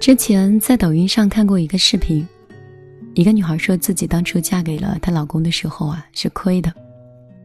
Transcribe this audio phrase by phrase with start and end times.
[0.00, 2.26] 之前在抖音上看过一个视频，
[3.14, 6.72] 一个女孩说自己当初嫁给了她老公的时候啊是亏的，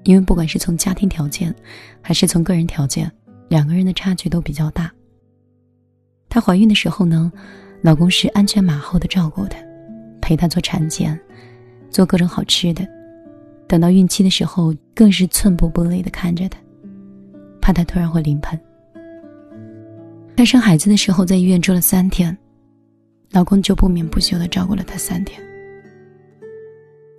[0.03, 1.53] 因为不管是从家庭条件，
[1.99, 3.11] 还是从个人条件，
[3.49, 4.89] 两个人的差距都比较大。
[6.29, 7.29] 她怀孕的时候呢，
[7.81, 9.57] 老公是鞍前马后的照顾她，
[10.21, 11.19] 陪她做产检，
[11.89, 12.87] 做各种好吃的。
[13.67, 16.57] 等到孕期的时候，更是寸步不离的看着她，
[17.59, 18.57] 怕她突然会临盆。
[20.35, 22.35] 她生孩子的时候在医院住了三天。
[23.31, 25.41] 老公就不眠不休的照顾了她三天，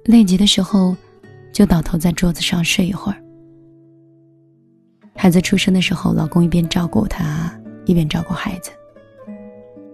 [0.05, 0.97] 累极的时候，
[1.53, 3.21] 就倒头在桌子上睡一会儿。
[5.17, 7.53] 孩子出生的时候，老公一边照顾她，
[7.85, 8.71] 一边照顾孩子。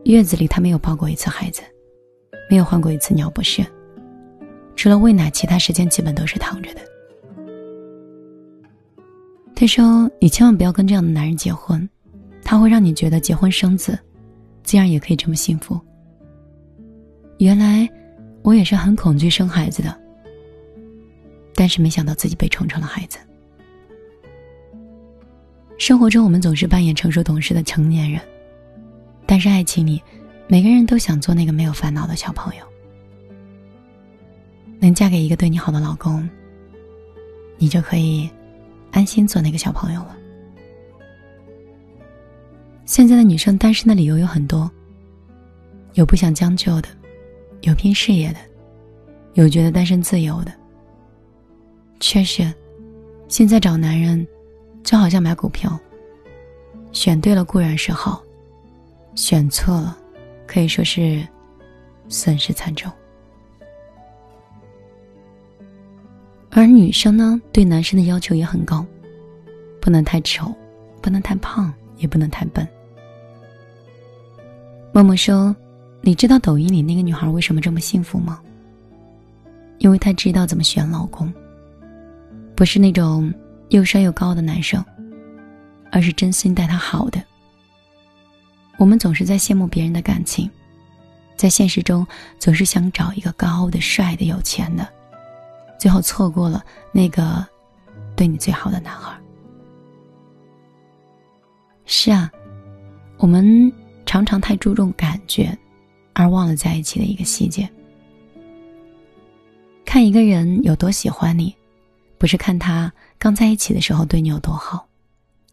[0.05, 1.63] 月子里他没有抱过一次孩子，
[2.51, 3.65] 没有换过一次尿不湿，
[4.77, 6.81] 除了喂奶，其他时间基本都是躺着的。
[9.55, 11.89] 他说：“你千万不要跟这样的男人结婚，
[12.51, 13.97] 他会让你觉得结婚生子，
[14.65, 15.81] 自然也可以这么幸福。”
[17.39, 17.89] 原来，
[18.43, 19.97] 我也是很恐惧生孩子的。
[21.55, 23.21] 但是没想到自己被宠成了孩子。
[25.79, 28.21] 生活中，我们总是扮演成熟懂事的成年人，
[29.27, 30.03] 但是爱情里，
[30.49, 32.65] 每个人都想做那个没有烦恼的小朋友。
[34.81, 36.29] 能嫁给一个对你好的老公，
[37.59, 38.29] 你就可以
[38.91, 40.17] 安心做那个小朋友了。
[42.91, 44.69] 现在的女生单身的理由有很多，
[45.93, 46.89] 有不想将就的。
[47.61, 48.39] 有拼事业的，
[49.35, 50.53] 有觉得单身自由的。
[52.01, 52.53] 确实，
[53.29, 54.27] 现在找男人，
[54.83, 55.79] 就好像买股票，
[56.91, 58.21] 选对了固然是好，
[59.15, 59.97] 选错了，
[60.45, 61.25] 可以说是
[62.09, 62.91] 损失惨重。
[66.51, 68.85] 而女生呢，对男生的要求也很高，
[69.81, 70.53] 不能太丑，
[71.01, 72.67] 不能太胖，也不能太笨。
[75.01, 75.57] 默默说。
[76.03, 78.39] 你知道抖音里那个女孩为什么这么幸福吗？
[79.79, 81.33] 因为她知道怎么选老公，
[82.55, 83.33] 不是那种
[83.71, 84.85] 又帅又高的男生，
[85.91, 87.19] 而是真心待她好的。
[88.77, 90.51] 我们总是在羡慕别人的感情，
[91.35, 92.07] 在现实中
[92.39, 94.87] 总是想找一个高的、帅的、有钱的，
[95.79, 97.47] 最后错过了那个
[98.15, 99.19] 对你最好的男孩。
[101.87, 102.31] 是啊，
[103.17, 103.73] 我们
[104.11, 105.57] 常常太注重感觉。
[106.15, 107.71] 而忘了在一起的一个细节。
[109.85, 111.55] 看一个人有多喜欢你，
[112.19, 114.85] 不是看他刚在一起的时候对你有多好，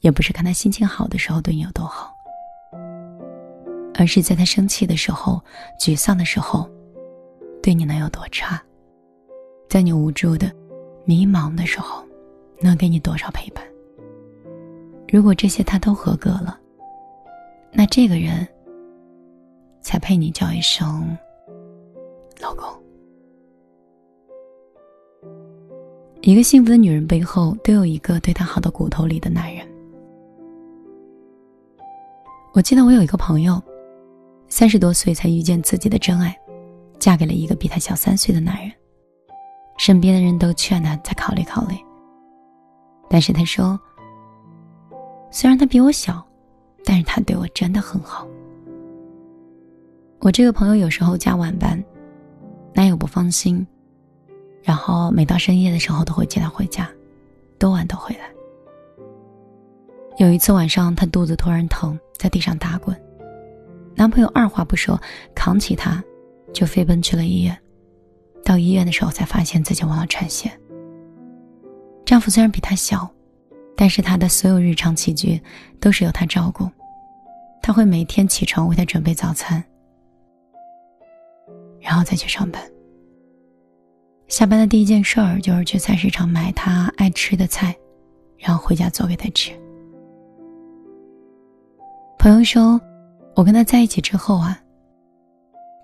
[0.02, 2.12] 也不是看他心情好的时候对你有多好，
[3.94, 5.40] 而是在他生气的时候、
[5.80, 6.68] 沮丧的时候，
[7.62, 8.60] 对你能有多差，
[9.70, 10.52] 在你无助的、
[11.06, 12.04] 迷茫的时候，
[12.60, 13.64] 能给你多少陪伴。
[15.08, 16.60] 如果这些他都合格了，
[17.78, 18.46] 那这个人。
[19.80, 21.18] 才配你叫一声
[22.42, 22.68] 老公。
[26.22, 29.66] 一个幸福的女人背后都有一个对她好的骨头里的男人。
[32.54, 33.64] 我记得我有一个朋友，
[34.50, 36.38] 三十多岁才遇见自己的真爱，
[37.00, 38.70] 嫁给了一个比她小三岁的男人。
[39.78, 41.76] 身边的人都劝她再考虑考虑，
[43.10, 43.80] 但是她说
[45.32, 46.27] ：“虽然他比我小，
[46.88, 48.26] 但是他对我真的很好。”
[50.20, 51.84] 我这个朋友有时候加晚班，
[52.74, 53.68] 男友不放心，
[54.64, 56.90] 然后每到深夜的时候都会接她回家，
[57.60, 58.22] 多晚都回来。
[60.18, 62.96] 有一次晚上，她肚子突然疼，在地上打滚，
[63.96, 65.00] 男朋友二话不说，
[65.36, 66.02] 扛起她，
[66.54, 67.56] 就飞奔去了医院。
[68.46, 70.50] 到医院的时候，才发现自己忘了穿鞋。
[72.06, 73.10] 丈夫虽然比她小，
[73.78, 75.40] 但是他的所有日常起居
[75.80, 76.68] 都是由他照顾，
[77.62, 79.64] 他会每天起床为他准备早餐。
[81.80, 82.62] 然后再去上班。
[84.28, 87.74] 下班的第一件事儿就是去菜市场买他爱吃的菜，
[88.38, 89.52] 然后回家做给他吃。
[92.18, 92.82] 朋友说，
[93.36, 94.60] 我跟他在一起之后啊，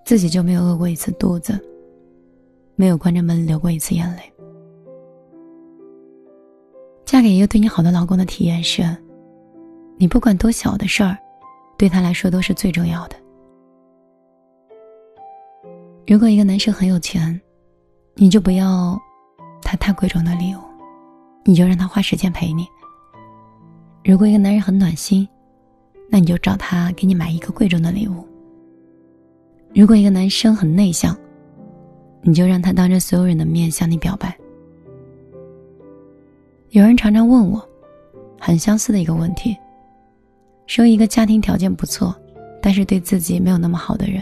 [0.03, 1.57] 自己就没有饿过一次肚子，
[2.75, 4.33] 没有关着门流过一次眼泪。
[7.23, 8.83] 给一个对你好的老公的体验是，
[9.97, 11.17] 你不管多小的事儿，
[11.77, 13.15] 对他来说都是最重要的。
[16.05, 17.39] 如果一个男生很有钱，
[18.15, 18.99] 你就不要
[19.61, 20.59] 他太贵重的礼物，
[21.45, 22.67] 你就让他花时间陪你。
[24.03, 25.27] 如果一个男人很暖心，
[26.11, 28.27] 那你就找他给你买一个贵重的礼物。
[29.73, 31.17] 如果一个男生很内向，
[32.21, 34.37] 你就让他当着所有人的面向你表白。
[36.73, 37.63] 有人常常问我，
[38.39, 39.55] 很相似的一个问题：
[40.65, 42.15] 说一个家庭条件不错，
[42.63, 44.19] 但是对自己没有那么好的人；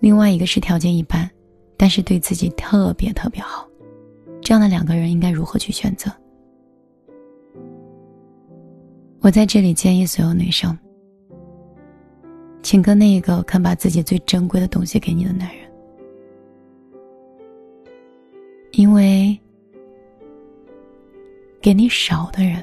[0.00, 1.30] 另外一个是条件一般，
[1.76, 3.64] 但是对自己特别特别好。
[4.42, 6.10] 这样的两个人应该如何去选择？
[9.20, 10.76] 我在这里建议所有女生，
[12.60, 15.70] 请跟那个肯把自己最珍贵的东西给你的男人，
[18.72, 19.38] 因为
[21.64, 22.62] 给你少的人，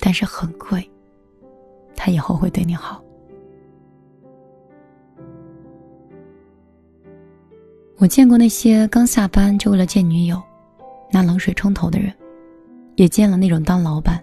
[0.00, 0.90] 但是很贵，
[1.94, 3.00] 他以后会对你好。
[7.96, 10.42] 我见过那些刚下班就为了见女友，
[11.12, 12.12] 拿冷水冲头的人，
[12.96, 14.20] 也见了那种当老板。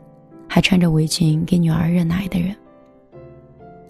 [0.50, 2.54] 还穿着围裙给女儿热奶的人，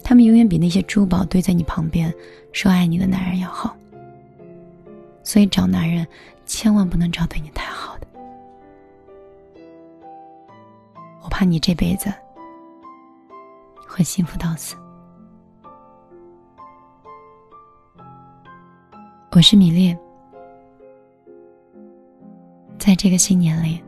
[0.04, 2.14] 他们永远比那些珠宝堆在你旁边
[2.52, 3.76] 说爱你的男人要好。
[5.24, 6.06] 所以找男人，
[6.46, 7.77] 千万不能找对你太好
[11.28, 12.10] 我怕你这辈子
[13.86, 14.74] 会幸福到死。
[19.32, 19.94] 我是米粒，
[22.78, 23.78] 在这个新年里，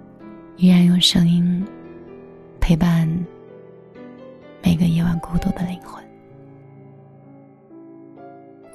[0.59, 1.67] 依然用声音。
[2.61, 3.09] 陪伴
[4.63, 6.05] 每个夜晚孤独的灵魂。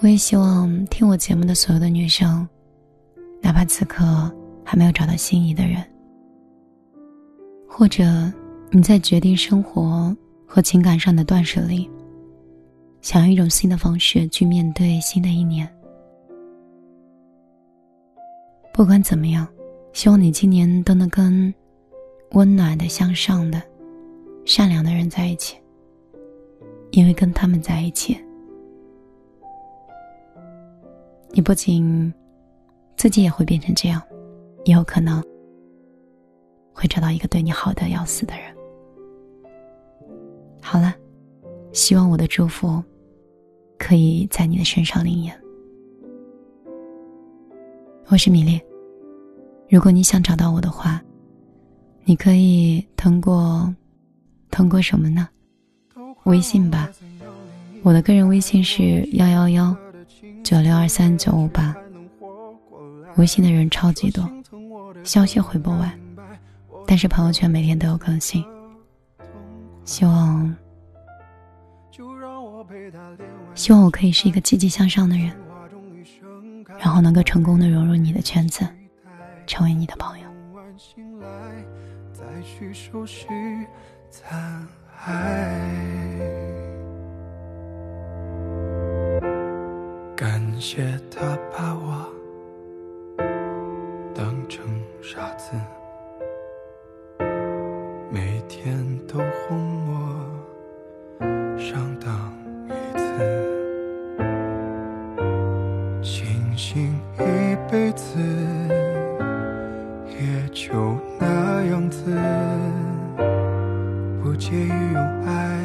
[0.01, 2.49] 我也希望听我节目的所有的女生，
[3.43, 4.03] 哪怕此刻
[4.65, 5.85] 还没有找到心仪的人，
[7.69, 8.03] 或者
[8.75, 10.13] 你在决定生活
[10.45, 11.89] 和情感上的断舍离，
[12.99, 15.65] 想要一种新的方式去面对新的一年。
[18.73, 19.47] 不管怎么样，
[19.93, 21.55] 希望你今年都能跟
[22.31, 23.63] 温暖的、向上的。
[24.43, 25.55] 善良的人在一起，
[26.91, 28.17] 因为跟他们在一起，
[31.31, 32.13] 你不仅
[32.97, 34.01] 自己也会变成这样，
[34.65, 35.23] 也有可能
[36.73, 38.53] 会找到一个对你好的要死的人。
[40.75, 40.93] 好了，
[41.71, 42.83] 希望我的祝福
[43.77, 45.33] 可以在你的身上灵验。
[48.09, 48.59] 我是米粒，
[49.69, 51.01] 如果你想找到我的话，
[52.03, 53.73] 你可以通过。
[54.51, 55.29] 通过什么呢？
[56.25, 56.89] 微信吧，
[57.81, 59.73] 我的个人微信是幺幺幺
[60.43, 61.73] 九六二三九五八。
[63.15, 64.29] 微信的人超级多，
[65.05, 65.97] 消息回不完，
[66.85, 68.43] 但是朋友圈每天都有更新。
[69.85, 70.51] 希望，
[73.55, 75.31] 希望我可以是一个积极向上的人，
[76.77, 78.67] 然后能够成功的融入你的圈子，
[79.47, 80.25] 成为你的朋友。
[90.15, 92.05] 感谢他把我
[94.13, 94.65] 当成
[95.01, 95.51] 傻子，
[111.85, 112.01] 样子。
[114.37, 115.61] 介意用爱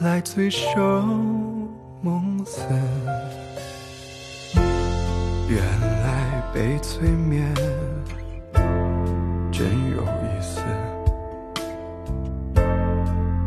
[0.00, 1.66] 来醉生
[2.02, 2.60] 梦死，
[5.48, 5.58] 原
[6.02, 7.52] 来被催眠
[9.50, 9.66] 真
[9.96, 10.60] 有意思。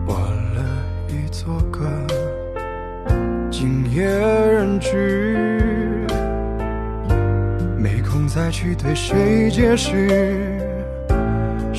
[0.07, 0.17] 我
[0.55, 0.63] 乐
[1.07, 1.87] 意做个
[3.51, 6.07] 今夜人质，
[7.77, 10.64] 没空再去对谁解释。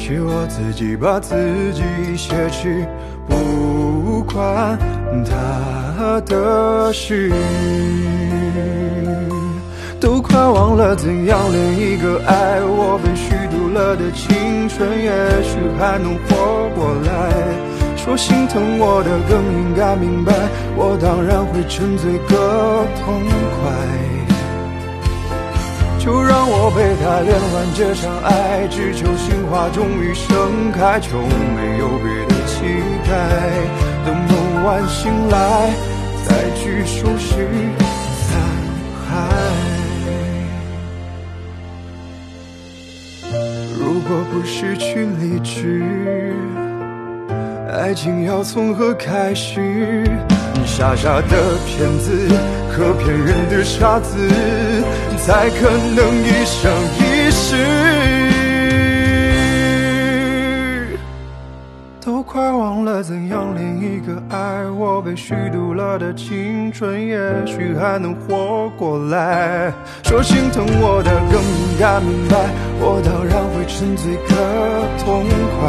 [0.08, 1.34] 是我自己把自
[1.72, 1.82] 己
[2.16, 2.86] 挟持，
[3.28, 4.78] 不关
[5.24, 7.32] 他的事。
[9.98, 17.32] 都快忘了怎样恋一个爱我被虚度了的青春，也许还能活过来。
[17.96, 20.32] 说心疼我的更应该明白，
[20.76, 23.24] 我当然会沉醉个痛
[23.60, 24.15] 快。
[26.06, 32.62] 就让我陪他恋完这场爱，只求心花终于盛开，就没有别的期
[33.10, 33.10] 待。
[34.06, 35.74] 等梦完醒来，
[36.24, 37.48] 再去收拾
[38.22, 38.38] 残
[39.02, 39.10] 骸。
[43.76, 45.82] 如果不失去理智，
[47.68, 50.08] 爱情要从何开始？
[50.64, 52.28] 傻傻的骗子
[52.70, 54.28] 和骗人的傻子。
[55.18, 57.56] 才可能一生一世，
[62.00, 69.72] 都快忘了怎样恋一个爱我被虚度了的青春，也许还能活过来。
[70.04, 74.30] 说心疼我的更应该明白，我当然会沉醉个
[75.02, 75.24] 痛
[75.58, 75.62] 快。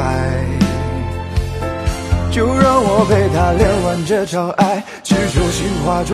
[2.29, 6.05] 就让我陪他恋完这场爱，只求心花中。